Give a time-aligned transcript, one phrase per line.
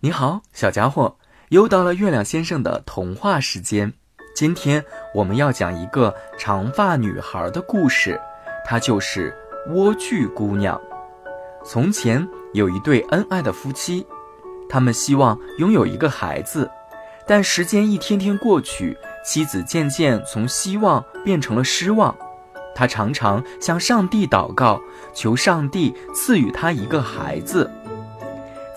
[0.00, 1.16] 你好，小家伙，
[1.48, 3.92] 又到了月亮先生的童话时间。
[4.32, 8.20] 今天我们要讲一个长发女孩的故事，
[8.64, 9.36] 她就是
[9.68, 10.80] 莴苣姑娘。
[11.64, 14.06] 从前有一对恩爱的夫妻，
[14.68, 16.70] 他们希望拥有一个孩子，
[17.26, 22.16] 但时间一天天过去，妻子渐渐从希望变成了失望。
[22.72, 24.80] 她常常向上帝祷告，
[25.12, 27.68] 求上帝赐予她一个孩子。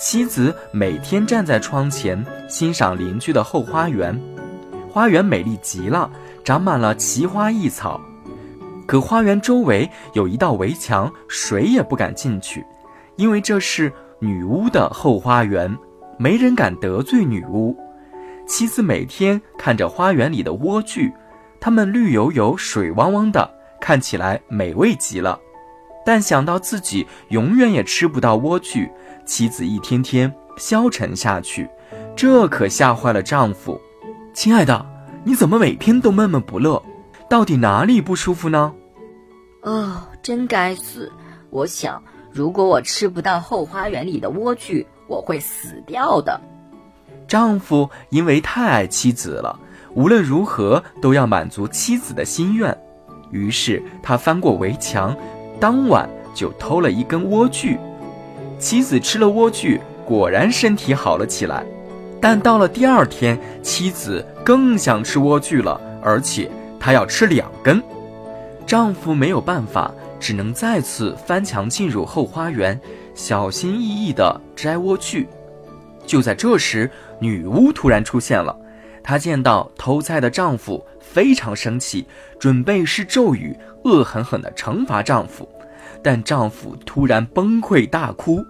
[0.01, 4.19] 妻子每天站在窗前欣赏邻居的后花园，
[4.89, 6.09] 花园美丽极了，
[6.43, 8.01] 长满了奇花异草。
[8.87, 12.65] 可花园周围有一道围墙，谁也不敢进去，
[13.15, 15.77] 因为这是女巫的后花园，
[16.17, 17.77] 没人敢得罪女巫。
[18.47, 21.13] 妻子每天看着花园里的莴苣，
[21.59, 23.47] 它们绿油油、水汪汪的，
[23.79, 25.39] 看起来美味极了。
[26.05, 28.89] 但想到自己永远也吃不到莴苣，
[29.25, 31.69] 妻子一天天消沉下去，
[32.15, 33.79] 这可吓坏了丈夫。
[34.33, 34.85] 亲爱的，
[35.23, 36.81] 你怎么每天都闷闷不乐？
[37.29, 38.73] 到底哪里不舒服呢？
[39.61, 41.11] 哦，真该死！
[41.49, 46.39] 我想，如果我吃不到后花园里的莴苣，我会死掉的。
[47.27, 49.57] 丈夫因为太爱妻子了，
[49.93, 52.77] 无论如何都要满足妻子的心愿，
[53.29, 55.15] 于是他翻过围墙。
[55.61, 57.77] 当晚就偷了一根莴苣，
[58.57, 61.63] 妻子吃了莴苣，果然身体好了起来。
[62.19, 66.49] 但到了第二天，妻子更想吃莴苣了，而且
[66.79, 67.79] 她要吃两根。
[68.65, 72.79] 丈夫没有办法，只能再次翻墙进入后花园，
[73.13, 75.27] 小心翼翼地摘莴苣。
[76.07, 76.89] 就在这时，
[77.19, 78.55] 女巫突然出现了。
[79.03, 82.05] 她见到偷菜的丈夫，非常生气，
[82.39, 85.47] 准备施咒语，恶狠狠地惩罚丈夫。
[86.03, 88.43] 但丈夫突然崩溃大哭：“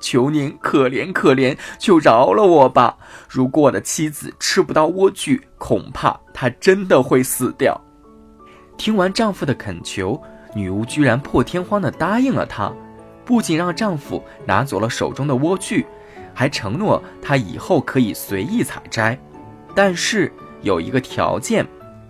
[0.00, 2.96] 求您可怜可怜，就饶了我吧！
[3.28, 7.80] 如果我的妻子吃不到莴苣，恐怕她真的会死掉。”
[8.78, 10.20] 听完丈夫的恳求，
[10.54, 12.72] 女巫居然破天荒地答应了他，
[13.24, 15.84] 不仅让丈夫拿走了手中的莴苣，
[16.34, 19.18] 还承诺他以后可以随意采摘。
[19.76, 20.32] 但是
[20.62, 21.64] 有一个条件，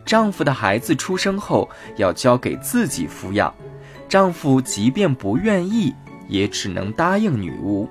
[0.05, 3.53] 丈夫的孩子出生后要交给自己抚养。
[4.09, 5.93] 丈夫即便不愿意，
[6.29, 7.89] 也只能答应女巫。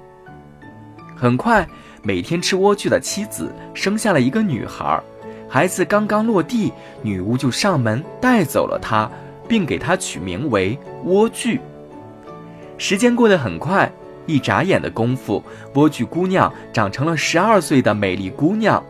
[1.14, 1.68] 很快，
[2.02, 4.98] 每天吃莴苣的妻子生下了一个女孩。
[5.50, 6.72] 孩子刚刚落地，
[7.02, 9.10] 女巫就上门带走了她，
[9.46, 11.60] 并给她取名为莴苣。
[12.78, 13.92] 时间过得很快，
[14.26, 15.44] 一眨眼的功夫，
[15.74, 18.82] 莴苣姑娘长成了十二岁的美丽姑娘。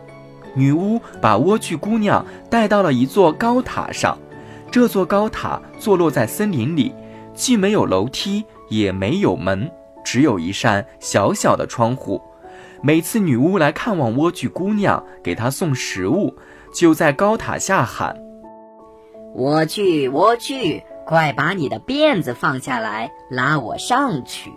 [0.56, 4.18] 女巫把莴苣姑娘带到了一座高塔上，
[4.70, 6.94] 这座高塔坐落在森林里，
[7.34, 9.70] 既没有楼梯，也没有门，
[10.02, 12.20] 只有一扇小小的窗户。
[12.82, 16.34] 每次女巫来看望莴苣姑娘，给她送食物，
[16.72, 18.16] 就在高塔下喊
[19.36, 24.50] ：“莴苣，莴苣，快把你的辫子放下来，拉我上去。”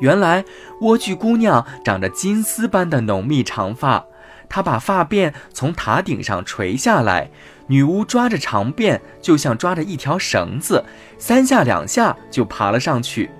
[0.00, 0.44] 原来，
[0.80, 4.04] 莴苣姑娘长着金丝般的浓密长发。
[4.48, 7.30] 他把发辫从塔顶上垂下来，
[7.66, 10.84] 女巫抓着长辫，就像抓着一条绳子，
[11.18, 13.30] 三下两下就爬了上去。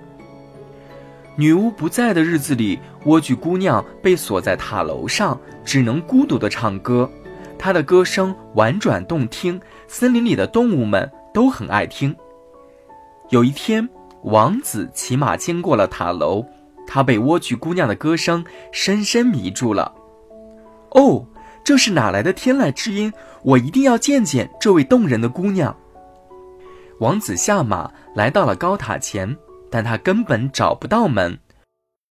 [1.35, 7.09] 女巫不在的日子里，莴苣姑娘被锁在塔楼上，只能孤独地唱歌。
[7.57, 12.15] 她的歌声婉转动听，森林里的动物们都很爱听。
[13.29, 13.87] 有一天，
[14.23, 16.45] 王子骑马经过了塔楼，
[16.85, 19.93] 他被莴苣姑娘的歌声深深迷住了。
[20.91, 21.25] 哦，
[21.63, 23.11] 这是哪来的天籁之音？
[23.43, 25.75] 我一定要见见这位动人的姑娘。
[26.99, 29.37] 王子下马来到了高塔前，
[29.71, 31.39] 但他根本找不到门。